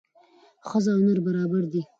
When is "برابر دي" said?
1.27-1.81